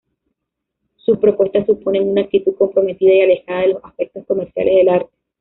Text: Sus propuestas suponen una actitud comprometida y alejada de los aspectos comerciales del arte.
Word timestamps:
Sus 0.95 1.19
propuestas 1.19 1.67
suponen 1.67 2.09
una 2.09 2.21
actitud 2.21 2.55
comprometida 2.55 3.13
y 3.13 3.21
alejada 3.21 3.59
de 3.61 3.67
los 3.67 3.83
aspectos 3.85 4.25
comerciales 4.25 4.75
del 4.77 4.89
arte. 4.89 5.13